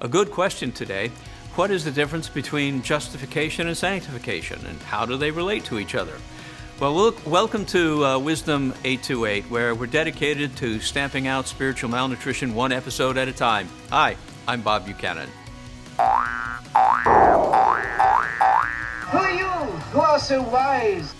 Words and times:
A 0.00 0.06
good 0.06 0.30
question 0.30 0.70
today. 0.70 1.10
What 1.56 1.72
is 1.72 1.84
the 1.84 1.90
difference 1.90 2.28
between 2.28 2.82
justification 2.82 3.66
and 3.66 3.76
sanctification, 3.76 4.64
and 4.64 4.80
how 4.82 5.04
do 5.04 5.16
they 5.16 5.32
relate 5.32 5.64
to 5.64 5.80
each 5.80 5.96
other? 5.96 6.12
Well, 6.78 7.12
welcome 7.26 7.66
to 7.66 8.04
uh, 8.04 8.18
Wisdom 8.20 8.74
828, 8.84 9.50
where 9.50 9.74
we're 9.74 9.86
dedicated 9.86 10.56
to 10.58 10.78
stamping 10.78 11.26
out 11.26 11.48
spiritual 11.48 11.90
malnutrition 11.90 12.54
one 12.54 12.70
episode 12.70 13.18
at 13.18 13.26
a 13.26 13.32
time. 13.32 13.68
Hi, 13.90 14.16
I'm 14.46 14.62
Bob 14.62 14.86
Buchanan. 14.86 15.28
Who 15.96 16.04
are 19.18 19.32
you 19.32 19.48
who 19.48 19.98
are 19.98 20.20
so 20.20 20.42
wise? 20.42 21.12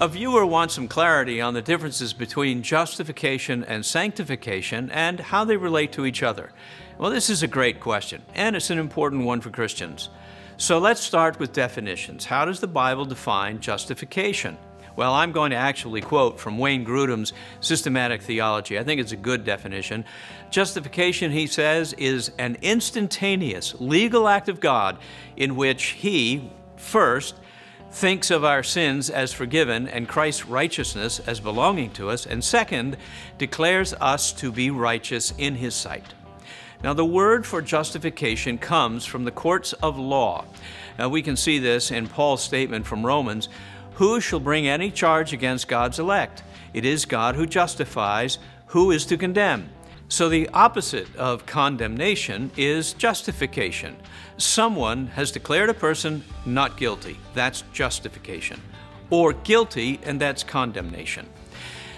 A 0.00 0.06
viewer 0.06 0.46
wants 0.46 0.74
some 0.74 0.86
clarity 0.86 1.40
on 1.40 1.54
the 1.54 1.62
differences 1.62 2.12
between 2.12 2.62
justification 2.62 3.64
and 3.64 3.84
sanctification 3.84 4.92
and 4.92 5.18
how 5.18 5.44
they 5.44 5.56
relate 5.56 5.90
to 5.94 6.06
each 6.06 6.22
other. 6.22 6.52
Well, 6.98 7.10
this 7.10 7.28
is 7.28 7.42
a 7.42 7.48
great 7.48 7.80
question, 7.80 8.22
and 8.32 8.54
it's 8.54 8.70
an 8.70 8.78
important 8.78 9.24
one 9.24 9.40
for 9.40 9.50
Christians. 9.50 10.08
So 10.56 10.78
let's 10.78 11.00
start 11.00 11.40
with 11.40 11.52
definitions. 11.52 12.24
How 12.24 12.44
does 12.44 12.60
the 12.60 12.68
Bible 12.68 13.06
define 13.06 13.58
justification? 13.58 14.56
Well, 14.94 15.14
I'm 15.14 15.32
going 15.32 15.50
to 15.50 15.56
actually 15.56 16.00
quote 16.00 16.38
from 16.38 16.58
Wayne 16.58 16.86
Grudem's 16.86 17.32
Systematic 17.60 18.22
Theology. 18.22 18.78
I 18.78 18.84
think 18.84 19.00
it's 19.00 19.10
a 19.10 19.16
good 19.16 19.42
definition. 19.42 20.04
Justification, 20.50 21.32
he 21.32 21.48
says, 21.48 21.92
is 21.94 22.30
an 22.38 22.56
instantaneous 22.62 23.74
legal 23.80 24.28
act 24.28 24.48
of 24.48 24.60
God 24.60 24.98
in 25.36 25.56
which 25.56 25.86
He, 25.86 26.52
first, 26.76 27.34
thinks 27.90 28.30
of 28.30 28.44
our 28.44 28.62
sins 28.62 29.10
as 29.10 29.32
forgiven 29.32 29.88
and 29.88 30.08
Christ's 30.08 30.46
righteousness 30.46 31.20
as 31.20 31.40
belonging 31.40 31.90
to 31.92 32.10
us, 32.10 32.26
and 32.26 32.42
second, 32.44 32.96
declares 33.38 33.94
us 33.94 34.32
to 34.34 34.52
be 34.52 34.70
righteous 34.70 35.32
in 35.38 35.56
His 35.56 35.74
sight. 35.74 36.14
Now, 36.82 36.94
the 36.94 37.04
word 37.04 37.44
for 37.44 37.60
justification 37.60 38.58
comes 38.58 39.04
from 39.04 39.24
the 39.24 39.32
courts 39.32 39.72
of 39.74 39.98
law. 39.98 40.44
Now, 40.98 41.08
we 41.08 41.22
can 41.22 41.36
see 41.36 41.58
this 41.58 41.90
in 41.90 42.08
Paul's 42.08 42.42
statement 42.42 42.86
from 42.86 43.04
Romans 43.04 43.48
Who 43.94 44.20
shall 44.20 44.40
bring 44.40 44.68
any 44.68 44.90
charge 44.90 45.32
against 45.32 45.66
God's 45.66 45.98
elect? 45.98 46.42
It 46.72 46.84
is 46.84 47.04
God 47.04 47.34
who 47.34 47.46
justifies. 47.46 48.38
Who 48.66 48.90
is 48.90 49.06
to 49.06 49.16
condemn? 49.16 49.70
So, 50.10 50.30
the 50.30 50.48
opposite 50.54 51.14
of 51.16 51.44
condemnation 51.44 52.50
is 52.56 52.94
justification. 52.94 53.94
Someone 54.38 55.08
has 55.08 55.30
declared 55.30 55.68
a 55.68 55.74
person 55.74 56.24
not 56.46 56.78
guilty, 56.78 57.18
that's 57.34 57.62
justification, 57.74 58.58
or 59.10 59.34
guilty, 59.34 60.00
and 60.04 60.18
that's 60.18 60.42
condemnation. 60.42 61.28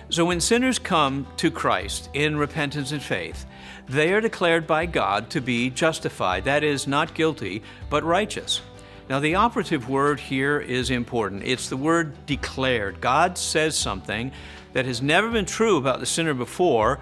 So, 0.08 0.24
when 0.24 0.40
sinners 0.40 0.80
come 0.80 1.28
to 1.36 1.52
Christ 1.52 2.10
in 2.12 2.36
repentance 2.36 2.90
and 2.90 3.00
faith, 3.00 3.46
they 3.88 4.12
are 4.12 4.20
declared 4.20 4.66
by 4.66 4.86
God 4.86 5.30
to 5.30 5.40
be 5.40 5.70
justified, 5.70 6.44
that 6.44 6.64
is, 6.64 6.88
not 6.88 7.14
guilty, 7.14 7.62
but 7.90 8.02
righteous. 8.02 8.60
Now, 9.08 9.20
the 9.20 9.36
operative 9.36 9.88
word 9.88 10.18
here 10.18 10.58
is 10.58 10.90
important. 10.90 11.42
It's 11.44 11.68
the 11.68 11.76
word 11.76 12.26
declared. 12.26 13.00
God 13.00 13.38
says 13.38 13.76
something 13.76 14.32
that 14.72 14.84
has 14.84 15.00
never 15.00 15.30
been 15.30 15.46
true 15.46 15.76
about 15.76 16.00
the 16.00 16.06
sinner 16.06 16.34
before, 16.34 16.98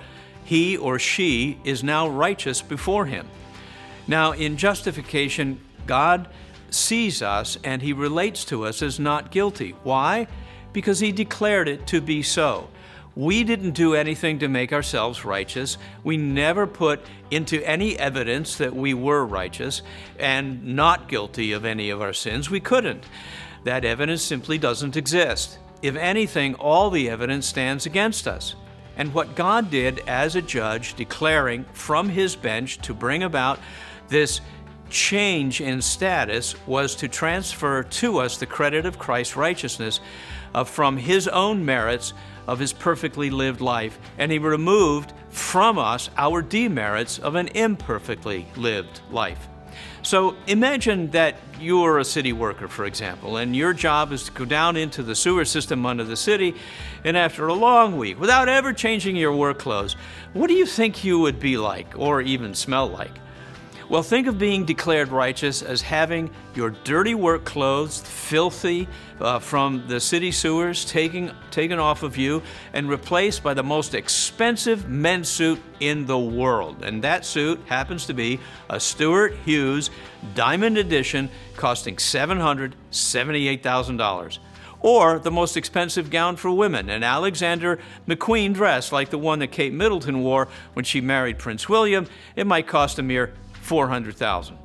he 0.48 0.78
or 0.78 0.98
she 0.98 1.58
is 1.62 1.84
now 1.84 2.08
righteous 2.08 2.62
before 2.62 3.04
him. 3.04 3.28
Now, 4.06 4.32
in 4.32 4.56
justification, 4.56 5.60
God 5.86 6.26
sees 6.70 7.20
us 7.20 7.58
and 7.64 7.82
he 7.82 7.92
relates 7.92 8.46
to 8.46 8.64
us 8.64 8.80
as 8.80 8.98
not 8.98 9.30
guilty. 9.30 9.74
Why? 9.82 10.26
Because 10.72 11.00
he 11.00 11.12
declared 11.12 11.68
it 11.68 11.86
to 11.88 12.00
be 12.00 12.22
so. 12.22 12.70
We 13.14 13.44
didn't 13.44 13.72
do 13.72 13.94
anything 13.94 14.38
to 14.38 14.48
make 14.48 14.72
ourselves 14.72 15.22
righteous. 15.22 15.76
We 16.02 16.16
never 16.16 16.66
put 16.66 17.04
into 17.30 17.62
any 17.68 17.98
evidence 17.98 18.56
that 18.56 18.74
we 18.74 18.94
were 18.94 19.26
righteous 19.26 19.82
and 20.18 20.64
not 20.74 21.10
guilty 21.10 21.52
of 21.52 21.66
any 21.66 21.90
of 21.90 22.00
our 22.00 22.14
sins. 22.14 22.48
We 22.48 22.60
couldn't. 22.60 23.04
That 23.64 23.84
evidence 23.84 24.22
simply 24.22 24.56
doesn't 24.56 24.96
exist. 24.96 25.58
If 25.82 25.94
anything, 25.94 26.54
all 26.54 26.88
the 26.88 27.10
evidence 27.10 27.46
stands 27.46 27.84
against 27.84 28.26
us 28.26 28.54
and 28.98 29.14
what 29.14 29.36
God 29.36 29.70
did 29.70 30.00
as 30.00 30.36
a 30.36 30.42
judge, 30.42 30.94
declaring 30.94 31.64
from 31.72 32.08
his 32.08 32.36
bench 32.36 32.78
to 32.78 32.92
bring 32.92 33.22
about 33.22 33.58
this 34.08 34.40
change 34.90 35.60
in 35.60 35.80
status 35.80 36.54
was 36.66 36.94
to 36.96 37.08
transfer 37.08 37.82
to 37.82 38.18
us 38.18 38.36
the 38.36 38.46
credit 38.46 38.84
of 38.86 38.98
Christ's 38.98 39.36
righteousness 39.36 40.00
uh, 40.54 40.64
from 40.64 40.96
his 40.96 41.28
own 41.28 41.64
merits 41.64 42.12
of 42.46 42.58
his 42.58 42.72
perfectly 42.72 43.30
lived 43.30 43.60
life, 43.60 43.98
and 44.16 44.32
he 44.32 44.38
removed 44.38 45.12
from 45.28 45.78
us 45.78 46.10
our 46.16 46.42
demerits 46.42 47.18
of 47.18 47.34
an 47.34 47.48
imperfectly 47.48 48.46
lived 48.56 49.00
life. 49.10 49.48
So 50.02 50.36
imagine 50.46 51.10
that 51.10 51.36
you're 51.60 51.98
a 51.98 52.04
city 52.04 52.32
worker, 52.32 52.68
for 52.68 52.84
example, 52.84 53.36
and 53.36 53.54
your 53.54 53.72
job 53.72 54.12
is 54.12 54.24
to 54.24 54.32
go 54.32 54.44
down 54.44 54.76
into 54.76 55.02
the 55.02 55.14
sewer 55.14 55.44
system 55.44 55.84
under 55.84 56.04
the 56.04 56.16
city, 56.16 56.54
and 57.04 57.16
after 57.16 57.46
a 57.48 57.54
long 57.54 57.98
week, 57.98 58.18
without 58.20 58.48
ever 58.48 58.72
changing 58.72 59.16
your 59.16 59.34
work 59.34 59.58
clothes, 59.58 59.96
what 60.32 60.46
do 60.46 60.54
you 60.54 60.66
think 60.66 61.04
you 61.04 61.18
would 61.18 61.40
be 61.40 61.58
like, 61.58 61.98
or 61.98 62.22
even 62.22 62.54
smell 62.54 62.88
like? 62.88 63.10
Well, 63.90 64.02
think 64.02 64.26
of 64.26 64.38
being 64.38 64.66
declared 64.66 65.08
righteous 65.08 65.62
as 65.62 65.80
having 65.80 66.28
your 66.54 66.68
dirty 66.84 67.14
work 67.14 67.46
clothes, 67.46 68.02
filthy 68.02 68.86
uh, 69.18 69.38
from 69.38 69.84
the 69.88 69.98
city 69.98 70.30
sewers, 70.30 70.84
taken, 70.84 71.32
taken 71.50 71.78
off 71.78 72.02
of 72.02 72.18
you 72.18 72.42
and 72.74 72.86
replaced 72.86 73.42
by 73.42 73.54
the 73.54 73.62
most 73.62 73.94
expensive 73.94 74.90
men's 74.90 75.30
suit 75.30 75.58
in 75.80 76.04
the 76.04 76.18
world. 76.18 76.84
And 76.84 77.02
that 77.02 77.24
suit 77.24 77.62
happens 77.64 78.04
to 78.06 78.12
be 78.12 78.40
a 78.68 78.78
Stuart 78.78 79.34
Hughes 79.46 79.88
Diamond 80.34 80.76
Edition 80.76 81.30
costing 81.56 81.96
$778,000 81.96 84.38
or 84.80 85.18
the 85.18 85.30
most 85.30 85.56
expensive 85.56 86.10
gown 86.10 86.36
for 86.36 86.52
women, 86.52 86.90
an 86.90 87.02
Alexander 87.02 87.78
McQueen 88.06 88.52
dress 88.52 88.92
like 88.92 89.08
the 89.08 89.18
one 89.18 89.38
that 89.38 89.50
Kate 89.50 89.72
Middleton 89.72 90.22
wore 90.22 90.46
when 90.74 90.84
she 90.84 91.00
married 91.00 91.38
Prince 91.38 91.70
William. 91.70 92.06
It 92.36 92.46
might 92.46 92.66
cost 92.66 92.98
a 92.98 93.02
mere 93.02 93.32
400,000. 93.68 94.56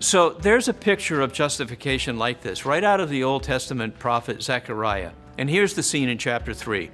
So 0.00 0.30
there's 0.30 0.68
a 0.68 0.74
picture 0.74 1.22
of 1.22 1.32
justification 1.32 2.18
like 2.18 2.42
this, 2.42 2.66
right 2.66 2.84
out 2.84 3.00
of 3.00 3.08
the 3.08 3.24
Old 3.24 3.42
Testament 3.42 3.98
prophet 3.98 4.42
Zechariah. 4.42 5.12
And 5.38 5.48
here's 5.48 5.72
the 5.72 5.82
scene 5.82 6.10
in 6.10 6.18
chapter 6.18 6.52
3. 6.52 6.90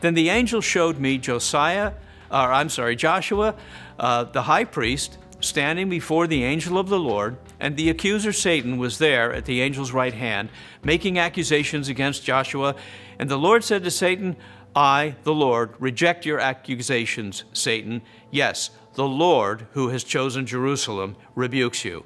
Then 0.00 0.14
the 0.14 0.30
angel 0.30 0.62
showed 0.62 0.98
me 0.98 1.18
Josiah, 1.18 1.92
or 2.30 2.50
I'm 2.52 2.70
sorry, 2.70 2.96
Joshua, 2.96 3.54
uh, 3.98 4.24
the 4.24 4.42
high 4.42 4.64
priest, 4.64 5.18
standing 5.40 5.90
before 5.90 6.26
the 6.26 6.42
angel 6.42 6.78
of 6.78 6.88
the 6.88 6.98
Lord, 6.98 7.36
and 7.60 7.76
the 7.76 7.90
accuser 7.90 8.32
Satan 8.32 8.78
was 8.78 8.96
there 8.96 9.30
at 9.30 9.44
the 9.44 9.62
angel's 9.62 9.92
right 9.92 10.14
hand, 10.14 10.48
making 10.82 11.18
accusations 11.18 11.88
against 11.90 12.24
Joshua. 12.24 12.74
And 13.18 13.28
the 13.28 13.38
Lord 13.38 13.62
said 13.62 13.84
to 13.84 13.90
Satan, 13.90 14.36
I, 14.74 15.16
the 15.24 15.34
Lord, 15.34 15.74
reject 15.78 16.24
your 16.24 16.38
accusations, 16.38 17.44
Satan. 17.52 18.02
Yes, 18.30 18.70
the 18.94 19.06
Lord, 19.06 19.66
who 19.72 19.88
has 19.88 20.04
chosen 20.04 20.46
Jerusalem, 20.46 21.16
rebukes 21.34 21.84
you. 21.84 22.04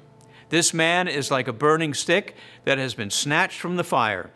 This 0.49 0.73
man 0.73 1.07
is 1.07 1.31
like 1.31 1.47
a 1.47 1.53
burning 1.53 1.93
stick 1.93 2.35
that 2.65 2.77
has 2.77 2.93
been 2.93 3.09
snatched 3.09 3.59
from 3.59 3.75
the 3.75 3.83
fire. 3.83 4.31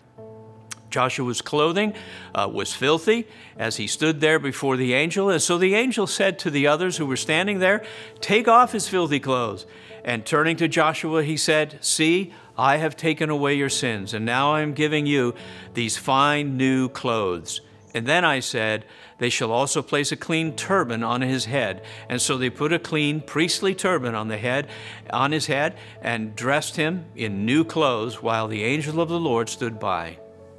Joshua's 0.89 1.41
clothing 1.41 1.93
uh, 2.35 2.49
was 2.51 2.73
filthy 2.73 3.25
as 3.57 3.77
he 3.77 3.87
stood 3.87 4.19
there 4.19 4.39
before 4.39 4.75
the 4.75 4.93
angel. 4.93 5.29
And 5.29 5.41
so 5.41 5.57
the 5.57 5.73
angel 5.73 6.05
said 6.05 6.37
to 6.39 6.49
the 6.49 6.67
others 6.67 6.97
who 6.97 7.05
were 7.05 7.17
standing 7.17 7.59
there, 7.59 7.83
Take 8.19 8.47
off 8.47 8.73
his 8.73 8.89
filthy 8.89 9.19
clothes. 9.19 9.65
And 10.03 10.25
turning 10.25 10.57
to 10.57 10.67
Joshua, 10.67 11.23
he 11.23 11.37
said, 11.37 11.77
See, 11.81 12.33
I 12.57 12.77
have 12.77 12.97
taken 12.97 13.29
away 13.29 13.55
your 13.55 13.69
sins, 13.69 14.13
and 14.13 14.25
now 14.25 14.53
I 14.53 14.61
am 14.61 14.73
giving 14.73 15.05
you 15.05 15.33
these 15.73 15.97
fine 15.97 16.57
new 16.57 16.89
clothes. 16.89 17.61
And 17.93 18.07
then 18.07 18.23
I 18.23 18.39
said, 18.39 18.85
They 19.17 19.29
shall 19.29 19.51
also 19.51 19.81
place 19.81 20.11
a 20.11 20.17
clean 20.17 20.55
turban 20.55 21.03
on 21.03 21.21
his 21.21 21.45
head. 21.45 21.83
And 22.09 22.21
so 22.21 22.37
they 22.37 22.49
put 22.49 22.73
a 22.73 22.79
clean 22.79 23.21
priestly 23.21 23.75
turban 23.75 24.15
on 24.15 24.27
the 24.27 24.37
head, 24.37 24.69
on 25.11 25.31
his 25.31 25.47
head, 25.47 25.77
and 26.01 26.35
dressed 26.35 26.75
him 26.75 27.05
in 27.15 27.45
new 27.45 27.63
clothes 27.63 28.21
while 28.21 28.47
the 28.47 28.63
angel 28.63 29.01
of 29.01 29.09
the 29.09 29.19
Lord 29.19 29.49
stood 29.49 29.79
by. 29.79 30.17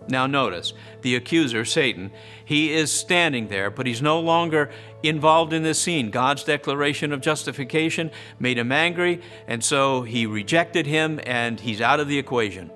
Now 0.08 0.26
notice, 0.26 0.72
the 1.02 1.14
accuser, 1.14 1.64
Satan, 1.64 2.10
he 2.44 2.72
is 2.72 2.90
standing 2.90 3.48
there, 3.48 3.70
but 3.70 3.86
he's 3.86 4.02
no 4.02 4.18
longer 4.20 4.70
involved 5.02 5.52
in 5.52 5.62
this 5.62 5.78
scene. 5.78 6.10
God's 6.10 6.44
declaration 6.44 7.12
of 7.12 7.20
justification 7.20 8.10
made 8.38 8.58
him 8.58 8.72
angry, 8.72 9.20
and 9.46 9.62
so 9.62 10.02
he 10.02 10.26
rejected 10.26 10.86
him 10.86 11.20
and 11.24 11.60
he's 11.60 11.80
out 11.80 12.00
of 12.00 12.08
the 12.08 12.18
equation. 12.18 12.70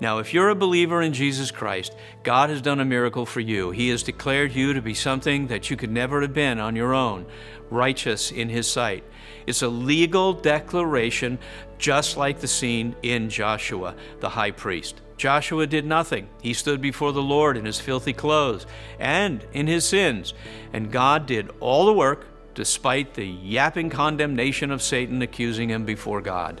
Now, 0.00 0.18
if 0.18 0.34
you're 0.34 0.50
a 0.50 0.54
believer 0.54 1.00
in 1.00 1.12
Jesus 1.12 1.50
Christ, 1.50 1.96
God 2.22 2.50
has 2.50 2.60
done 2.60 2.80
a 2.80 2.84
miracle 2.84 3.24
for 3.24 3.40
you. 3.40 3.70
He 3.70 3.88
has 3.88 4.02
declared 4.02 4.52
you 4.52 4.74
to 4.74 4.82
be 4.82 4.94
something 4.94 5.46
that 5.46 5.70
you 5.70 5.76
could 5.76 5.90
never 5.90 6.20
have 6.20 6.34
been 6.34 6.58
on 6.58 6.76
your 6.76 6.92
own, 6.92 7.26
righteous 7.70 8.30
in 8.30 8.48
His 8.48 8.70
sight. 8.70 9.04
It's 9.46 9.62
a 9.62 9.68
legal 9.68 10.32
declaration, 10.32 11.38
just 11.78 12.16
like 12.16 12.40
the 12.40 12.48
scene 12.48 12.94
in 13.02 13.30
Joshua, 13.30 13.94
the 14.20 14.28
high 14.28 14.50
priest. 14.50 15.00
Joshua 15.16 15.66
did 15.66 15.86
nothing. 15.86 16.28
He 16.42 16.52
stood 16.52 16.80
before 16.82 17.12
the 17.12 17.22
Lord 17.22 17.56
in 17.56 17.64
his 17.64 17.80
filthy 17.80 18.12
clothes 18.12 18.66
and 18.98 19.46
in 19.52 19.66
his 19.66 19.86
sins, 19.86 20.34
and 20.72 20.92
God 20.92 21.26
did 21.26 21.50
all 21.60 21.86
the 21.86 21.92
work 21.92 22.26
despite 22.54 23.14
the 23.14 23.26
yapping 23.26 23.90
condemnation 23.90 24.70
of 24.70 24.82
Satan 24.82 25.22
accusing 25.22 25.70
him 25.70 25.84
before 25.84 26.20
God. 26.20 26.60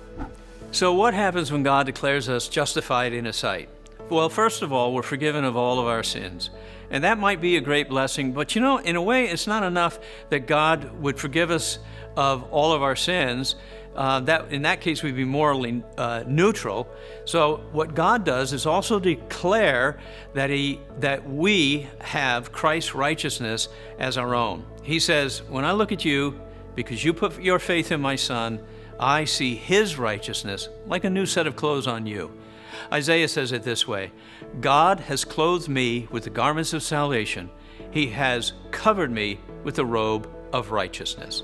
So, 0.76 0.92
what 0.92 1.14
happens 1.14 1.50
when 1.50 1.62
God 1.62 1.86
declares 1.86 2.28
us 2.28 2.48
justified 2.48 3.14
in 3.14 3.24
His 3.24 3.36
sight? 3.36 3.70
Well, 4.10 4.28
first 4.28 4.60
of 4.60 4.74
all, 4.74 4.92
we're 4.92 5.00
forgiven 5.00 5.42
of 5.42 5.56
all 5.56 5.80
of 5.80 5.86
our 5.86 6.02
sins. 6.02 6.50
And 6.90 7.02
that 7.02 7.16
might 7.16 7.40
be 7.40 7.56
a 7.56 7.62
great 7.62 7.88
blessing, 7.88 8.32
but 8.32 8.54
you 8.54 8.60
know, 8.60 8.76
in 8.76 8.94
a 8.94 9.00
way, 9.00 9.24
it's 9.24 9.46
not 9.46 9.62
enough 9.62 9.98
that 10.28 10.46
God 10.46 11.00
would 11.00 11.18
forgive 11.18 11.50
us 11.50 11.78
of 12.14 12.42
all 12.52 12.74
of 12.74 12.82
our 12.82 12.94
sins. 12.94 13.56
Uh, 13.94 14.20
that 14.20 14.52
in 14.52 14.60
that 14.62 14.82
case 14.82 15.02
we'd 15.02 15.16
be 15.16 15.24
morally 15.24 15.82
uh, 15.96 16.24
neutral. 16.26 16.86
So 17.24 17.64
what 17.72 17.94
God 17.94 18.26
does 18.26 18.52
is 18.52 18.66
also 18.66 19.00
declare 19.00 19.98
that 20.34 20.50
he 20.50 20.78
that 21.00 21.26
we 21.26 21.88
have 22.00 22.52
Christ's 22.52 22.94
righteousness 22.94 23.70
as 23.98 24.18
our 24.18 24.34
own. 24.34 24.66
He 24.82 25.00
says, 25.00 25.40
"When 25.48 25.64
I 25.64 25.72
look 25.72 25.90
at 25.90 26.04
you, 26.04 26.38
because 26.74 27.02
you 27.02 27.14
put 27.14 27.40
your 27.40 27.58
faith 27.58 27.90
in 27.90 28.02
my 28.02 28.16
Son, 28.16 28.60
I 28.98 29.24
see 29.24 29.54
His 29.54 29.98
righteousness 29.98 30.68
like 30.86 31.04
a 31.04 31.10
new 31.10 31.26
set 31.26 31.46
of 31.46 31.56
clothes 31.56 31.86
on 31.86 32.06
you." 32.06 32.30
Isaiah 32.92 33.28
says 33.28 33.52
it 33.52 33.62
this 33.62 33.86
way 33.86 34.12
God 34.60 35.00
has 35.00 35.24
clothed 35.24 35.68
me 35.68 36.08
with 36.10 36.24
the 36.24 36.30
garments 36.30 36.72
of 36.72 36.82
salvation, 36.82 37.50
He 37.90 38.08
has 38.08 38.52
covered 38.70 39.10
me 39.10 39.40
with 39.64 39.76
the 39.76 39.86
robe 39.86 40.28
of 40.52 40.70
righteousness. 40.70 41.42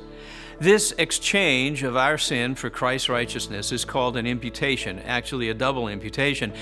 This 0.60 0.94
exchange 0.96 1.82
of 1.82 1.96
our 1.96 2.18
sin 2.18 2.54
for 2.54 2.70
Christ's 2.70 3.08
righteousness 3.08 3.72
is 3.72 3.84
called 3.84 4.16
an 4.16 4.26
imputation, 4.28 5.00
actually, 5.00 5.48
a 5.48 5.54
double 5.54 5.88
imputation. 5.88 6.52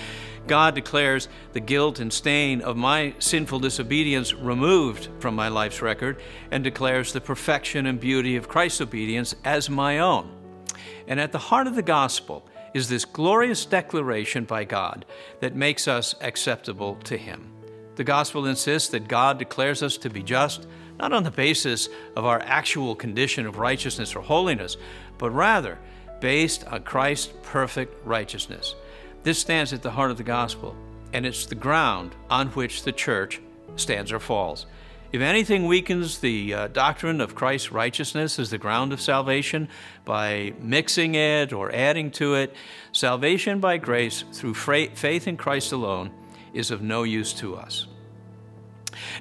God 0.47 0.75
declares 0.75 1.29
the 1.53 1.61
guilt 1.61 2.01
and 2.01 2.11
stain 2.11 2.63
of 2.63 2.79
my 2.79 3.15
sinful 3.19 3.59
disobedience 3.59 4.33
removed 4.33 5.09
from 5.19 5.35
my 5.35 5.49
life's 5.49 5.83
record 5.83 6.23
and 6.51 6.65
declares 6.65 7.13
the 7.13 7.21
perfection 7.21 7.85
and 7.85 8.01
beauty 8.01 8.37
of 8.37 8.49
Christ's 8.49 8.81
obedience 8.81 9.35
as 9.45 9.69
my 9.69 9.99
own. 9.99 10.40
And 11.06 11.21
at 11.21 11.32
the 11.32 11.38
heart 11.38 11.67
of 11.67 11.75
the 11.75 11.82
gospel 11.82 12.47
is 12.75 12.88
this 12.88 13.05
glorious 13.05 13.65
declaration 13.65 14.44
by 14.44 14.65
God 14.65 15.05
that 15.41 15.56
makes 15.56 15.88
us 15.88 16.15
acceptable 16.21 16.97
to 17.05 17.17
Him. 17.17 17.53
The 17.97 18.05
gospel 18.05 18.47
insists 18.47 18.88
that 18.91 19.09
God 19.09 19.38
declares 19.38 19.82
us 19.82 19.97
to 19.99 20.11
be 20.11 20.23
just, 20.23 20.67
not 20.99 21.12
on 21.12 21.25
the 21.25 21.31
basis 21.31 21.88
of 22.17 22.25
our 22.25 22.41
actual 22.41 22.94
condition 22.94 23.47
of 23.47 23.59
righteousness 23.59 24.15
or 24.15 24.23
holiness, 24.23 24.77
but 25.19 25.31
rather 25.31 25.79
based 26.21 26.65
on 26.67 26.82
Christ's 26.82 27.32
perfect 27.43 28.06
righteousness. 28.06 28.75
This 29.23 29.38
stands 29.38 29.73
at 29.73 29.82
the 29.82 29.91
heart 29.91 30.11
of 30.11 30.17
the 30.17 30.23
gospel, 30.23 30.77
and 31.12 31.27
it's 31.27 31.47
the 31.47 31.55
ground 31.55 32.15
on 32.31 32.49
which 32.49 32.85
the 32.85 32.93
church 32.93 33.41
stands 33.77 34.12
or 34.12 34.21
falls. 34.21 34.67
If 35.12 35.23
anything 35.23 35.67
weakens 35.67 36.19
the 36.19 36.55
uh, 36.55 36.69
doctrine 36.69 37.21
of 37.21 37.35
Christ's 37.35 37.73
righteousness 37.73 38.39
as 38.39 38.51
the 38.51 38.59
ground 38.59 38.93
of 38.93 39.01
salvation 39.01 39.69
by 40.05 40.53
mixing 40.61 41.17
it 41.17 41.53
or 41.53 41.75
adding 41.75 42.12
to 42.12 42.35
it, 42.35 42.55
salvation 42.93 43.59
by 43.59 43.79
grace 43.79 44.23
through 44.33 44.55
faith 44.55 45.27
in 45.27 45.37
Christ 45.37 45.73
alone 45.73 46.12
is 46.55 46.71
of 46.71 46.81
no 46.81 47.03
use 47.03 47.33
to 47.35 47.57
us. 47.57 47.89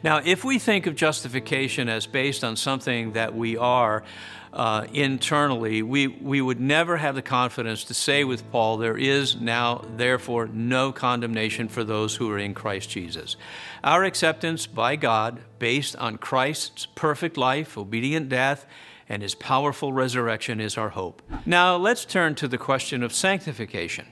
Now, 0.03 0.21
if 0.23 0.43
we 0.43 0.59
think 0.59 0.85
of 0.85 0.95
justification 0.95 1.89
as 1.89 2.05
based 2.05 2.43
on 2.43 2.55
something 2.55 3.13
that 3.13 3.33
we 3.33 3.57
are 3.57 4.03
uh, 4.51 4.87
internally, 4.93 5.81
we, 5.81 6.07
we 6.07 6.41
would 6.41 6.59
never 6.59 6.97
have 6.97 7.15
the 7.15 7.21
confidence 7.21 7.83
to 7.85 7.93
say 7.93 8.23
with 8.23 8.49
Paul, 8.51 8.77
There 8.77 8.97
is 8.97 9.39
now, 9.39 9.85
therefore, 9.95 10.47
no 10.47 10.91
condemnation 10.91 11.67
for 11.67 11.83
those 11.83 12.15
who 12.15 12.31
are 12.31 12.39
in 12.39 12.53
Christ 12.53 12.89
Jesus. 12.89 13.35
Our 13.83 14.03
acceptance 14.03 14.65
by 14.65 14.95
God, 14.95 15.41
based 15.59 15.95
on 15.97 16.17
Christ's 16.17 16.87
perfect 16.87 17.37
life, 17.37 17.77
obedient 17.77 18.29
death, 18.29 18.65
and 19.07 19.21
his 19.21 19.35
powerful 19.35 19.93
resurrection, 19.93 20.59
is 20.59 20.77
our 20.77 20.89
hope. 20.89 21.21
Now, 21.45 21.75
let's 21.75 22.05
turn 22.05 22.35
to 22.35 22.47
the 22.47 22.57
question 22.57 23.03
of 23.03 23.13
sanctification. 23.13 24.07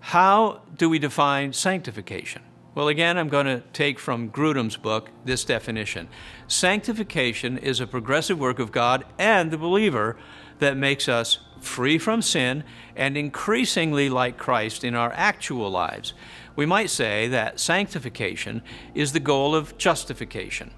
How 0.00 0.62
do 0.76 0.88
we 0.88 0.98
define 0.98 1.52
sanctification? 1.52 2.42
Well, 2.74 2.88
again, 2.88 3.18
I'm 3.18 3.28
going 3.28 3.44
to 3.44 3.62
take 3.74 3.98
from 3.98 4.30
Grudem's 4.30 4.78
book 4.78 5.10
this 5.26 5.44
definition 5.44 6.08
Sanctification 6.48 7.58
is 7.58 7.80
a 7.80 7.86
progressive 7.86 8.38
work 8.38 8.58
of 8.58 8.72
God 8.72 9.04
and 9.18 9.50
the 9.50 9.58
believer 9.58 10.16
that 10.58 10.76
makes 10.78 11.06
us 11.06 11.40
free 11.60 11.98
from 11.98 12.22
sin 12.22 12.64
and 12.96 13.16
increasingly 13.16 14.08
like 14.08 14.38
Christ 14.38 14.84
in 14.84 14.94
our 14.94 15.12
actual 15.12 15.70
lives. 15.70 16.14
We 16.56 16.64
might 16.64 16.88
say 16.88 17.28
that 17.28 17.60
sanctification 17.60 18.62
is 18.94 19.12
the 19.12 19.20
goal 19.20 19.54
of 19.54 19.76
justification. 19.76 20.72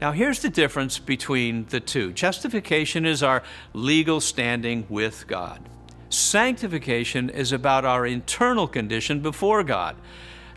Now, 0.00 0.12
here's 0.12 0.40
the 0.40 0.50
difference 0.50 0.98
between 0.98 1.66
the 1.66 1.80
two 1.80 2.12
justification 2.12 3.06
is 3.06 3.22
our 3.22 3.44
legal 3.72 4.20
standing 4.20 4.86
with 4.88 5.28
God, 5.28 5.68
sanctification 6.08 7.30
is 7.30 7.52
about 7.52 7.84
our 7.84 8.06
internal 8.06 8.66
condition 8.66 9.20
before 9.20 9.62
God. 9.62 9.94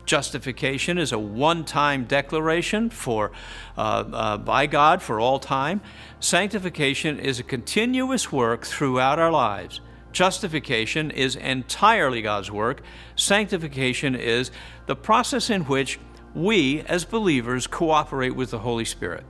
Justification 0.04 0.98
is 0.98 1.12
a 1.12 1.18
one 1.18 1.64
time 1.64 2.04
declaration 2.04 2.90
for, 2.90 3.30
uh, 3.76 4.04
uh, 4.12 4.36
by 4.38 4.66
God 4.66 5.00
for 5.00 5.20
all 5.20 5.38
time. 5.38 5.80
Sanctification 6.20 7.18
is 7.18 7.38
a 7.38 7.44
continuous 7.44 8.32
work 8.32 8.66
throughout 8.66 9.18
our 9.18 9.30
lives. 9.30 9.80
Justification 10.12 11.10
is 11.10 11.36
entirely 11.36 12.20
God's 12.20 12.50
work. 12.50 12.82
Sanctification 13.16 14.14
is 14.14 14.50
the 14.86 14.96
process 14.96 15.48
in 15.48 15.62
which 15.62 15.98
we, 16.34 16.80
as 16.82 17.04
believers, 17.04 17.66
cooperate 17.66 18.34
with 18.34 18.50
the 18.50 18.58
Holy 18.58 18.84
Spirit. 18.84 19.24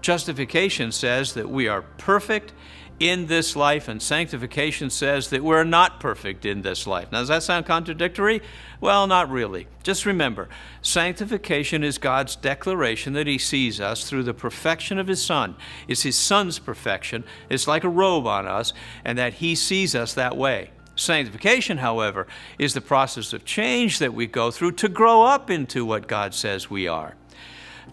Justification 0.00 0.92
says 0.92 1.34
that 1.34 1.48
we 1.48 1.68
are 1.68 1.82
perfect 1.82 2.52
in 3.00 3.26
this 3.26 3.56
life, 3.56 3.88
and 3.88 4.00
sanctification 4.00 4.88
says 4.88 5.30
that 5.30 5.42
we're 5.42 5.64
not 5.64 6.00
perfect 6.00 6.44
in 6.44 6.62
this 6.62 6.86
life. 6.86 7.10
Now, 7.10 7.20
does 7.20 7.28
that 7.28 7.42
sound 7.42 7.66
contradictory? 7.66 8.40
Well, 8.80 9.06
not 9.06 9.30
really. 9.30 9.66
Just 9.82 10.06
remember, 10.06 10.48
sanctification 10.80 11.82
is 11.82 11.98
God's 11.98 12.36
declaration 12.36 13.12
that 13.14 13.26
He 13.26 13.38
sees 13.38 13.80
us 13.80 14.08
through 14.08 14.22
the 14.22 14.34
perfection 14.34 14.98
of 14.98 15.08
His 15.08 15.22
Son. 15.22 15.56
It's 15.88 16.02
His 16.02 16.16
Son's 16.16 16.58
perfection. 16.58 17.24
It's 17.50 17.66
like 17.66 17.84
a 17.84 17.88
robe 17.88 18.26
on 18.26 18.46
us, 18.46 18.72
and 19.04 19.18
that 19.18 19.34
He 19.34 19.54
sees 19.54 19.94
us 19.94 20.14
that 20.14 20.36
way. 20.36 20.70
Sanctification, 20.96 21.78
however, 21.78 22.26
is 22.58 22.74
the 22.74 22.80
process 22.80 23.32
of 23.32 23.44
change 23.44 23.98
that 23.98 24.14
we 24.14 24.26
go 24.28 24.50
through 24.52 24.72
to 24.72 24.88
grow 24.88 25.24
up 25.24 25.50
into 25.50 25.84
what 25.84 26.06
God 26.06 26.32
says 26.34 26.70
we 26.70 26.86
are. 26.86 27.16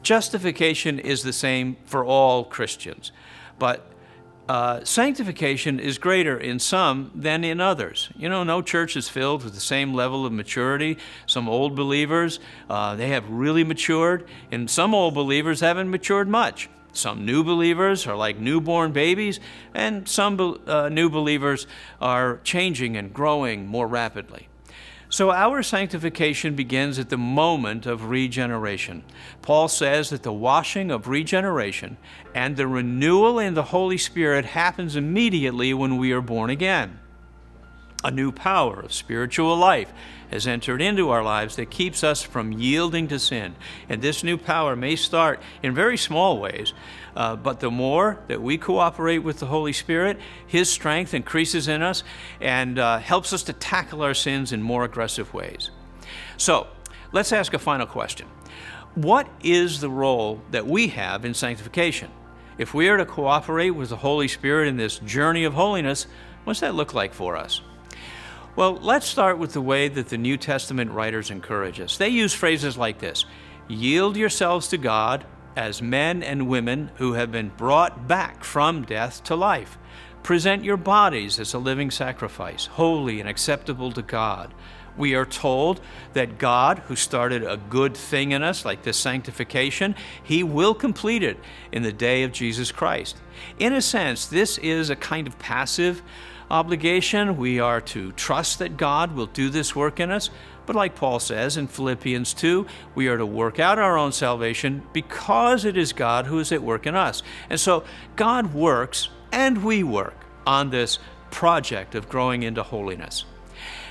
Justification 0.04 1.00
is 1.00 1.24
the 1.24 1.34
same 1.34 1.78
for 1.86 2.06
all 2.06 2.44
Christians, 2.44 3.12
but 3.58 3.91
uh, 4.52 4.84
sanctification 4.84 5.80
is 5.80 5.98
greater 5.98 6.38
in 6.38 6.60
some 6.60 7.10
than 7.16 7.46
in 7.46 7.62
others. 7.62 8.10
You 8.18 8.28
know, 8.28 8.44
no 8.44 8.62
church 8.62 8.98
is 8.98 9.08
filled 9.08 9.46
with 9.46 9.54
the 9.54 9.62
same 9.62 9.94
level 9.94 10.26
of 10.26 10.34
maturity. 10.34 10.98
Some 11.26 11.48
old 11.48 11.74
believers, 11.74 12.42
uh, 12.70 12.98
they 12.98 13.08
have 13.08 13.30
really 13.30 13.64
matured, 13.64 14.28
and 14.52 14.70
some 14.70 14.94
old 14.94 15.14
believers 15.14 15.62
haven't 15.62 15.90
matured 15.90 16.28
much. 16.28 16.70
Some 16.92 17.26
new 17.26 17.46
believers 17.46 18.06
are 18.06 18.18
like 18.18 18.40
newborn 18.40 18.92
babies, 18.92 19.40
and 19.74 20.06
some 20.06 20.60
uh, 20.68 20.90
new 20.90 21.10
believers 21.10 21.66
are 22.02 22.42
changing 22.44 22.98
and 22.98 23.14
growing 23.14 23.68
more 23.68 23.88
rapidly. 23.88 24.50
So, 25.12 25.30
our 25.30 25.62
sanctification 25.62 26.56
begins 26.56 26.98
at 26.98 27.10
the 27.10 27.18
moment 27.18 27.86
of 27.86 28.06
regeneration. 28.06 29.04
Paul 29.42 29.68
says 29.68 30.10
that 30.10 30.24
the 30.24 30.32
washing 30.32 30.90
of 30.90 31.10
regeneration 31.10 31.98
and 32.34 32.56
the 32.56 32.66
renewal 32.66 33.38
in 33.38 33.54
the 33.54 33.64
Holy 33.64 33.98
Spirit 33.98 34.46
happens 34.46 34.96
immediately 34.96 35.74
when 35.74 35.98
we 35.98 36.14
are 36.14 36.22
born 36.22 36.50
again. 36.50 37.01
A 38.04 38.10
new 38.10 38.32
power 38.32 38.80
of 38.80 38.94
spiritual 38.94 39.56
life 39.56 39.94
has 40.32 40.48
entered 40.48 40.82
into 40.82 41.10
our 41.10 41.24
lives 41.24 41.56
that 41.58 41.70
keeps 41.70 42.04
us 42.04 42.24
from 42.24 42.52
yielding 42.52 43.08
to 43.10 43.20
sin. 43.20 43.54
And 43.90 44.02
this 44.02 44.24
new 44.24 44.38
power 44.38 44.76
may 44.76 44.96
start 44.96 45.40
in 45.62 45.76
very 45.76 45.98
small 45.98 46.40
ways, 46.40 46.74
uh, 47.16 47.36
but 47.36 47.60
the 47.60 47.70
more 47.70 48.18
that 48.28 48.42
we 48.42 48.58
cooperate 48.58 49.20
with 49.20 49.40
the 49.40 49.46
Holy 49.46 49.74
Spirit, 49.74 50.18
His 50.48 50.72
strength 50.72 51.14
increases 51.14 51.68
in 51.68 51.84
us 51.84 52.04
and 52.40 52.80
uh, 52.80 52.98
helps 52.98 53.34
us 53.34 53.44
to 53.44 53.54
tackle 53.54 54.02
our 54.02 54.16
sins 54.16 54.52
in 54.52 54.64
more 54.64 54.84
aggressive 54.84 55.32
ways. 55.34 55.70
So, 56.38 56.68
let's 57.12 57.32
ask 57.32 57.54
a 57.54 57.60
final 57.60 57.86
question 57.86 58.28
What 58.96 59.28
is 59.44 59.80
the 59.80 59.90
role 59.90 60.42
that 60.50 60.66
we 60.66 60.88
have 60.88 61.24
in 61.24 61.36
sanctification? 61.36 62.10
If 62.58 62.74
we 62.74 62.90
are 62.90 62.98
to 62.98 63.06
cooperate 63.06 63.72
with 63.72 63.90
the 63.90 63.98
Holy 63.98 64.28
Spirit 64.28 64.68
in 64.68 64.78
this 64.78 64.98
journey 65.00 65.44
of 65.44 65.54
holiness, 65.54 66.08
what's 66.46 66.62
that 66.62 66.74
look 66.74 66.94
like 66.94 67.14
for 67.14 67.36
us? 67.36 67.62
Well, 68.54 68.74
let's 68.82 69.08
start 69.08 69.38
with 69.38 69.54
the 69.54 69.62
way 69.62 69.88
that 69.88 70.10
the 70.10 70.18
New 70.18 70.36
Testament 70.36 70.92
writers 70.92 71.32
encourage 71.32 71.80
us. 71.80 71.96
They 71.96 72.10
use 72.10 72.34
phrases 72.34 72.78
like 72.78 73.00
this 73.00 73.26
Yield 73.70 74.18
yourselves 74.18 74.68
to 74.70 74.78
God 74.78 75.26
as 75.56 75.82
men 75.82 76.22
and 76.22 76.50
women 76.50 76.92
who 76.96 77.14
have 77.14 77.32
been 77.32 77.50
brought 77.56 78.10
back 78.10 78.44
from 78.44 78.84
death 78.84 79.24
to 79.26 79.36
life. 79.36 79.78
Present 80.22 80.66
your 80.66 80.76
bodies 80.76 81.40
as 81.40 81.54
a 81.54 81.60
living 81.60 81.90
sacrifice, 81.92 82.66
holy 82.66 83.22
and 83.22 83.30
acceptable 83.30 83.92
to 83.94 84.02
God. 84.02 84.54
We 84.98 85.16
are 85.16 85.26
told 85.26 85.80
that 86.12 86.38
God, 86.38 86.80
who 86.80 86.98
started 86.98 87.44
a 87.44 87.56
good 87.56 87.96
thing 87.96 88.34
in 88.34 88.44
us, 88.44 88.66
like 88.66 88.84
this 88.84 88.98
sanctification, 88.98 89.96
He 90.22 90.44
will 90.44 90.74
complete 90.74 91.24
it 91.24 91.40
in 91.72 91.84
the 91.84 91.94
day 91.94 92.24
of 92.24 92.34
Jesus 92.34 92.74
Christ. 92.74 93.22
In 93.60 93.72
a 93.72 93.82
sense, 93.82 94.26
this 94.26 94.58
is 94.58 94.90
a 94.90 94.96
kind 94.98 95.26
of 95.26 95.40
passive 95.40 96.04
obligation. 96.52 97.38
We 97.38 97.60
are 97.60 97.82
to 97.82 98.12
trust 98.12 98.60
that 98.60 98.78
God 98.78 99.16
will 99.16 99.26
do 99.26 99.50
this 99.50 99.76
work 99.76 100.00
in 100.00 100.12
us. 100.12 100.30
But 100.66 100.76
like 100.76 100.96
Paul 100.96 101.20
says 101.20 101.58
in 101.58 101.68
Philippians 101.68 102.34
2, 102.34 102.68
we 102.94 103.08
are 103.08 103.18
to 103.18 103.26
work 103.26 103.60
out 103.60 103.80
our 103.80 103.98
own 103.98 104.12
salvation 104.12 104.84
because 104.94 105.66
it 105.66 105.76
is 105.76 105.94
God 105.94 106.28
who 106.28 106.40
is 106.40 106.52
at 106.52 106.62
work 106.62 106.86
in 106.86 106.96
us. 106.96 107.24
And 107.50 107.60
so 107.60 107.84
God 108.16 108.54
works 108.54 109.10
and 109.32 109.64
we 109.64 109.84
work 109.84 110.26
on 110.46 110.70
this 110.70 111.00
project 111.32 111.96
of 111.96 112.10
growing 112.10 112.44
into 112.44 112.62
holiness. 112.62 113.26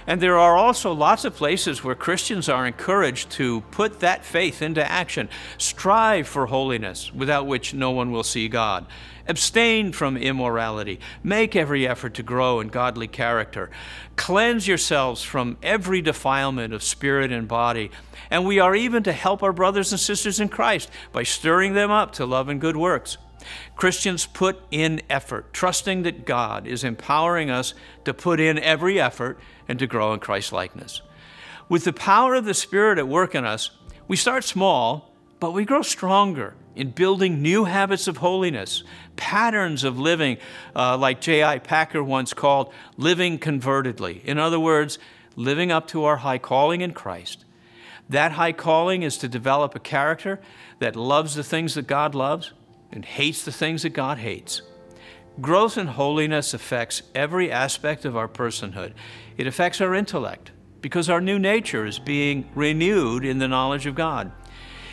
And 0.06 0.20
there 0.20 0.38
are 0.38 0.56
also 0.56 0.92
lots 0.92 1.24
of 1.24 1.36
places 1.36 1.84
where 1.84 1.94
Christians 1.94 2.48
are 2.48 2.66
encouraged 2.66 3.30
to 3.32 3.60
put 3.70 4.00
that 4.00 4.24
faith 4.24 4.62
into 4.62 4.88
action. 4.90 5.28
Strive 5.58 6.26
for 6.26 6.46
holiness, 6.46 7.12
without 7.12 7.46
which 7.46 7.74
no 7.74 7.90
one 7.90 8.10
will 8.10 8.22
see 8.22 8.48
God. 8.48 8.86
Abstain 9.28 9.92
from 9.92 10.16
immorality. 10.16 10.98
Make 11.22 11.54
every 11.54 11.86
effort 11.86 12.14
to 12.14 12.22
grow 12.22 12.58
in 12.58 12.68
godly 12.68 13.06
character. 13.06 13.70
Cleanse 14.16 14.66
yourselves 14.66 15.22
from 15.22 15.56
every 15.62 16.02
defilement 16.02 16.74
of 16.74 16.82
spirit 16.82 17.30
and 17.30 17.46
body. 17.46 17.90
And 18.30 18.44
we 18.44 18.58
are 18.58 18.74
even 18.74 19.02
to 19.04 19.12
help 19.12 19.42
our 19.42 19.52
brothers 19.52 19.92
and 19.92 20.00
sisters 20.00 20.40
in 20.40 20.48
Christ 20.48 20.90
by 21.12 21.22
stirring 21.22 21.74
them 21.74 21.90
up 21.90 22.12
to 22.14 22.26
love 22.26 22.48
and 22.48 22.60
good 22.60 22.76
works. 22.76 23.18
Christians 23.76 24.26
put 24.26 24.60
in 24.70 25.02
effort, 25.08 25.52
trusting 25.52 26.02
that 26.02 26.24
God 26.24 26.66
is 26.66 26.84
empowering 26.84 27.50
us 27.50 27.74
to 28.04 28.14
put 28.14 28.40
in 28.40 28.58
every 28.58 29.00
effort 29.00 29.38
and 29.68 29.78
to 29.78 29.86
grow 29.86 30.12
in 30.12 30.20
Christ 30.20 30.52
likeness. 30.52 31.02
With 31.68 31.84
the 31.84 31.92
power 31.92 32.34
of 32.34 32.44
the 32.44 32.54
Spirit 32.54 32.98
at 32.98 33.08
work 33.08 33.34
in 33.34 33.44
us, 33.44 33.70
we 34.08 34.16
start 34.16 34.44
small, 34.44 35.14
but 35.38 35.52
we 35.52 35.64
grow 35.64 35.82
stronger 35.82 36.54
in 36.74 36.90
building 36.90 37.42
new 37.42 37.64
habits 37.64 38.08
of 38.08 38.18
holiness, 38.18 38.82
patterns 39.16 39.84
of 39.84 39.98
living, 39.98 40.38
uh, 40.74 40.96
like 40.96 41.20
J.I. 41.20 41.58
Packer 41.58 42.02
once 42.02 42.32
called 42.32 42.72
living 42.96 43.38
convertedly. 43.38 44.20
In 44.24 44.38
other 44.38 44.58
words, 44.58 44.98
living 45.36 45.70
up 45.70 45.86
to 45.88 46.04
our 46.04 46.18
high 46.18 46.38
calling 46.38 46.80
in 46.80 46.92
Christ. 46.92 47.44
That 48.08 48.32
high 48.32 48.52
calling 48.52 49.02
is 49.02 49.16
to 49.18 49.28
develop 49.28 49.74
a 49.74 49.80
character 49.80 50.40
that 50.80 50.96
loves 50.96 51.34
the 51.36 51.44
things 51.44 51.74
that 51.74 51.86
God 51.86 52.14
loves 52.14 52.52
and 52.92 53.04
hates 53.04 53.44
the 53.44 53.52
things 53.52 53.82
that 53.82 53.90
God 53.90 54.18
hates. 54.18 54.62
Growth 55.40 55.78
in 55.78 55.86
holiness 55.86 56.52
affects 56.52 57.02
every 57.14 57.50
aspect 57.50 58.04
of 58.04 58.16
our 58.16 58.28
personhood. 58.28 58.92
It 59.36 59.46
affects 59.46 59.80
our 59.80 59.94
intellect 59.94 60.50
because 60.80 61.08
our 61.08 61.20
new 61.20 61.38
nature 61.38 61.86
is 61.86 61.98
being 61.98 62.50
renewed 62.54 63.24
in 63.24 63.38
the 63.38 63.48
knowledge 63.48 63.86
of 63.86 63.94
God. 63.94 64.32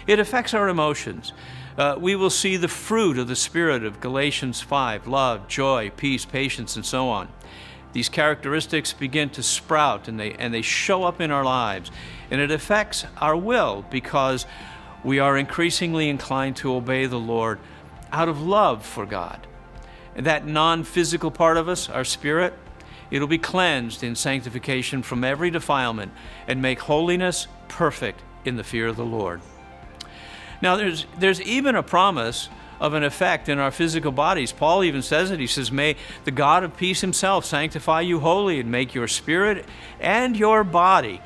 It 0.06 0.20
affects 0.20 0.54
our 0.54 0.70
emotions. 0.70 1.34
Uh, 1.78 1.96
we 2.00 2.16
will 2.16 2.30
see 2.30 2.58
the 2.58 2.68
fruit 2.68 3.18
of 3.18 3.28
the 3.28 3.36
Spirit 3.36 3.84
of 3.84 4.00
Galatians 4.00 4.62
5 4.62 5.08
love, 5.08 5.48
joy, 5.48 5.92
peace, 5.96 6.26
patience, 6.26 6.76
and 6.76 6.86
so 6.86 7.10
on. 7.10 7.30
These 7.94 8.10
characteristics 8.10 8.94
begin 8.94 9.30
to 9.32 9.44
sprout 9.44 10.08
and 10.08 10.20
they, 10.20 10.34
and 10.34 10.54
they 10.54 10.62
show 10.62 11.04
up 11.04 11.20
in 11.20 11.32
our 11.32 11.44
lives. 11.44 11.92
And 12.30 12.40
it 12.40 12.52
affects 12.52 13.06
our 13.18 13.36
will 13.36 13.86
because 13.90 14.46
we 15.04 15.20
are 15.20 15.38
increasingly 15.38 16.10
inclined 16.10 16.56
to 16.58 16.74
obey 16.74 17.06
the 17.06 17.20
Lord 17.20 17.60
out 18.12 18.30
of 18.30 18.42
love 18.42 18.86
for 18.86 19.06
God. 19.06 19.46
That 20.16 20.46
non 20.46 20.84
physical 20.84 21.32
part 21.32 21.58
of 21.58 21.70
us, 21.70 21.90
our 21.90 22.04
spirit, 22.04 22.54
it'll 23.12 23.28
be 23.28 23.38
cleansed 23.38 24.04
in 24.04 24.16
sanctification 24.16 25.04
from 25.04 25.24
every 25.24 25.52
defilement 25.52 26.12
and 26.48 26.62
make 26.62 26.80
holiness 26.80 27.48
perfect 27.68 28.22
in 28.46 28.56
the 28.56 28.64
fear 28.64 28.88
of 28.88 28.96
the 28.96 29.06
Lord. 29.06 29.42
Now, 30.62 30.76
there's, 30.76 31.06
there's 31.20 31.42
even 31.42 31.76
a 31.76 31.84
promise 31.84 32.50
of 32.80 32.94
an 32.94 33.04
effect 33.04 33.50
in 33.50 33.60
our 33.60 33.72
physical 33.72 34.12
bodies. 34.12 34.52
Paul 34.52 34.84
even 34.84 35.02
says 35.02 35.32
it. 35.32 35.40
He 35.40 35.48
says, 35.48 35.72
May 35.72 35.96
the 36.26 36.32
God 36.32 36.64
of 36.64 36.78
peace 36.78 37.02
himself 37.02 37.46
sanctify 37.46 38.02
you 38.02 38.20
wholly 38.20 38.60
and 38.60 38.72
make 38.72 38.94
your 38.94 39.08
spirit 39.08 39.66
and 40.00 40.38
your 40.38 40.64
body 40.64 41.22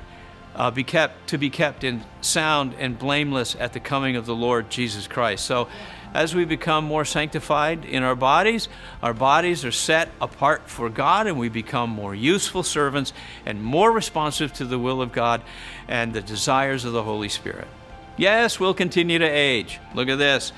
uh, 0.55 0.71
be 0.71 0.83
kept 0.83 1.29
to 1.29 1.37
be 1.37 1.49
kept 1.49 1.83
in 1.83 2.03
sound 2.21 2.73
and 2.77 2.97
blameless 2.97 3.55
at 3.59 3.73
the 3.73 3.79
coming 3.79 4.15
of 4.15 4.25
the 4.25 4.35
Lord 4.35 4.69
Jesus 4.69 5.07
Christ. 5.07 5.45
So 5.45 5.67
as 6.13 6.35
we 6.35 6.43
become 6.43 6.83
more 6.83 7.05
sanctified 7.05 7.85
in 7.85 8.03
our 8.03 8.15
bodies, 8.15 8.67
our 9.01 9.13
bodies 9.13 9.63
are 9.63 9.71
set 9.71 10.09
apart 10.19 10.69
for 10.69 10.89
God 10.89 11.25
and 11.25 11.39
we 11.39 11.47
become 11.47 11.89
more 11.89 12.13
useful 12.13 12.63
servants 12.63 13.13
and 13.45 13.63
more 13.63 13.91
responsive 13.91 14.51
to 14.53 14.65
the 14.65 14.77
will 14.77 15.01
of 15.01 15.13
God 15.13 15.41
and 15.87 16.13
the 16.13 16.21
desires 16.21 16.83
of 16.83 16.91
the 16.91 17.03
Holy 17.03 17.29
Spirit. 17.29 17.67
Yes, 18.17 18.59
we'll 18.59 18.73
continue 18.73 19.19
to 19.19 19.25
age. 19.25 19.79
Look 19.95 20.09
at 20.09 20.17
this. 20.17 20.51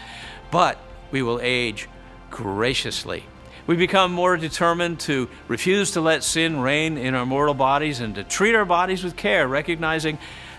But 0.50 0.80
we 1.12 1.22
will 1.22 1.40
age 1.42 1.88
graciously. 2.32 3.26
We 3.66 3.78
become 3.78 4.12
more 4.12 4.36
determined 4.36 5.00
to 5.02 5.30
refuse 5.48 5.92
to 5.92 6.02
let 6.02 6.24
sin 6.24 6.60
reign 6.60 6.98
in 6.98 7.16
our 7.16 7.26
mortal 7.26 7.54
bodies 7.54 8.02
and 8.02 8.14
to 8.16 8.24
treat 8.24 8.56
our 8.56 8.66
bodies 8.66 9.04
with 9.04 9.16
care, 9.16 9.48
recognizing 9.48 10.18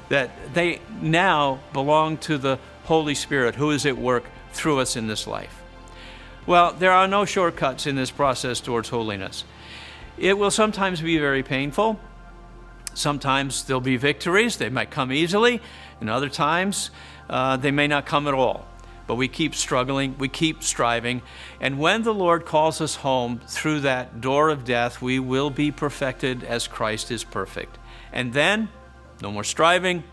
that 0.08 0.54
they 0.54 0.80
now 1.02 1.60
belong 1.72 2.16
to 2.18 2.38
the 2.38 2.58
Holy 2.84 3.14
Spirit 3.14 3.56
who 3.56 3.70
is 3.70 3.84
at 3.84 3.98
work 3.98 4.24
through 4.52 4.78
us 4.78 4.96
in 4.96 5.06
this 5.06 5.26
life. 5.26 5.62
Well, 6.46 6.72
there 6.72 6.92
are 6.92 7.08
no 7.08 7.24
shortcuts 7.24 7.86
in 7.86 7.96
this 7.96 8.10
process 8.10 8.60
towards 8.60 8.88
holiness. 8.88 9.44
It 10.16 10.38
will 10.38 10.50
sometimes 10.50 11.00
be 11.00 11.18
very 11.18 11.42
painful. 11.42 11.98
Sometimes 12.94 13.64
there'll 13.64 13.80
be 13.80 13.96
victories. 13.96 14.56
They 14.56 14.68
might 14.68 14.90
come 14.90 15.12
easily, 15.12 15.60
and 16.00 16.08
other 16.08 16.28
times 16.28 16.90
uh, 17.28 17.56
they 17.56 17.70
may 17.70 17.86
not 17.86 18.06
come 18.06 18.28
at 18.28 18.34
all. 18.34 18.66
But 19.06 19.16
we 19.16 19.28
keep 19.28 19.54
struggling, 19.54 20.16
we 20.18 20.28
keep 20.28 20.62
striving, 20.62 21.22
and 21.60 21.78
when 21.78 22.02
the 22.02 22.14
Lord 22.14 22.46
calls 22.46 22.80
us 22.80 22.96
home 22.96 23.40
through 23.46 23.80
that 23.80 24.20
door 24.20 24.48
of 24.48 24.64
death, 24.64 25.02
we 25.02 25.18
will 25.18 25.50
be 25.50 25.70
perfected 25.70 26.42
as 26.42 26.66
Christ 26.66 27.10
is 27.10 27.22
perfect. 27.22 27.78
And 28.12 28.32
then, 28.32 28.70
no 29.20 29.30
more 29.30 29.44
striving, 29.44 30.04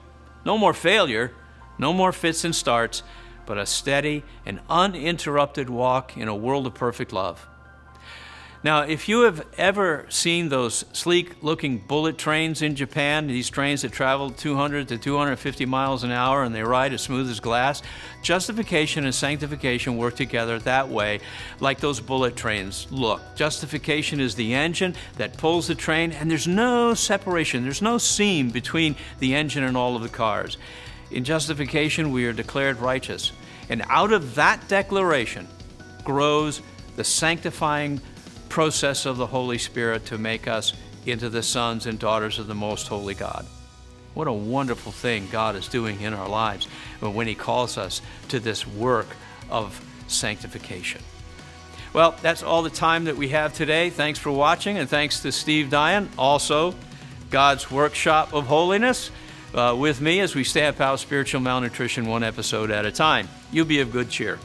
no 0.46 0.58
more 0.58 0.74
failure, 0.74 1.34
no 1.78 1.94
more 1.94 2.12
fits 2.12 2.44
and 2.44 2.54
starts 2.54 3.02
but 3.46 3.58
a 3.58 3.66
steady 3.66 4.24
and 4.46 4.60
uninterrupted 4.70 5.70
walk 5.70 6.16
in 6.16 6.28
a 6.28 6.36
world 6.36 6.68
of 6.68 6.74
perfect 6.74 7.12
love. 7.12 7.48
Now, 8.64 8.82
if 8.82 9.10
you 9.10 9.22
have 9.22 9.44
ever 9.58 10.06
seen 10.10 10.50
those 10.50 10.86
sleek 10.94 11.42
looking 11.42 11.80
bullet 11.80 12.20
trains 12.20 12.62
in 12.62 12.76
Japan, 12.76 13.26
these 13.26 13.50
trains 13.50 13.82
that 13.82 13.92
travel 13.92 14.30
200 14.30 14.88
to 14.90 15.00
250 15.00 15.66
miles 15.66 16.04
an 16.04 16.12
hour 16.12 16.44
and 16.44 16.54
they 16.54 16.62
ride 16.62 16.94
as 16.94 17.02
smooth 17.02 17.28
as 17.28 17.40
glass, 17.40 17.82
justification 18.22 19.06
and 19.06 19.16
sanctification 19.16 19.98
work 19.98 20.16
together 20.16 20.60
that 20.60 20.88
way, 20.88 21.22
like 21.60 21.80
those 21.80 22.00
bullet 22.00 22.36
trains 22.36 22.86
look. 22.92 23.20
Justification 23.36 24.20
is 24.20 24.36
the 24.36 24.54
engine 24.54 24.94
that 25.18 25.38
pulls 25.38 25.68
the 25.68 25.74
train, 25.74 26.12
and 26.12 26.30
there's 26.30 26.48
no 26.48 26.94
separation, 26.94 27.64
there's 27.64 27.82
no 27.82 27.98
seam 27.98 28.52
between 28.52 28.96
the 29.18 29.34
engine 29.34 29.64
and 29.64 29.76
all 29.76 29.96
of 29.96 30.04
the 30.04 30.10
cars. 30.10 30.60
In 31.10 31.24
justification, 31.24 32.12
we 32.12 32.28
are 32.28 32.34
declared 32.34 32.78
righteous. 32.78 33.32
And 33.70 33.82
out 33.90 34.14
of 34.14 34.36
that 34.36 34.68
declaration 34.68 35.48
grows 36.04 36.62
the 36.96 37.04
sanctifying 37.04 38.00
process 38.52 39.06
of 39.06 39.16
the 39.16 39.28
Holy 39.28 39.58
Spirit 39.58 40.06
to 40.08 40.18
make 40.18 40.46
us 40.46 40.74
into 41.06 41.30
the 41.30 41.42
sons 41.42 41.86
and 41.86 41.98
daughters 41.98 42.38
of 42.38 42.48
the 42.48 42.54
most 42.54 42.90
holy 42.90 43.16
God. 43.16 43.46
What 44.14 44.28
a 44.28 44.34
wonderful 44.34 44.92
thing 44.92 45.30
God 45.32 45.56
is 45.56 45.70
doing 45.70 46.02
in 46.02 46.14
our 46.14 46.28
lives 46.28 46.66
when 47.00 47.28
He 47.28 47.34
calls 47.34 47.78
us 47.78 48.02
to 48.28 48.42
this 48.42 48.68
work 48.68 49.08
of 49.50 49.82
sanctification. 50.08 51.02
Well, 51.94 52.16
that's 52.22 52.44
all 52.44 52.62
the 52.62 52.70
time 52.70 53.06
that 53.06 53.16
we 53.16 53.30
have 53.30 53.54
today. 53.54 53.90
Thanks 53.90 54.20
for 54.20 54.32
watching, 54.32 54.78
and 54.78 54.90
thanks 54.90 55.22
to 55.22 55.32
Steve 55.32 55.68
Dyan, 55.68 56.10
also 56.18 56.76
God's 57.30 57.72
Workshop 57.72 58.34
of 58.34 58.48
Holiness 58.48 59.12
uh, 59.54 59.76
with 59.80 60.02
me 60.02 60.20
as 60.20 60.36
we 60.36 60.44
stamp 60.44 60.82
out 60.82 61.00
spiritual 61.00 61.40
malnutrition 61.40 62.06
one 62.06 62.24
episode 62.24 62.70
at 62.70 62.86
a 62.86 62.92
time. 62.92 63.30
You'll 63.50 63.66
be 63.66 63.80
of 63.80 63.94
good 63.94 64.10
cheer. 64.10 64.40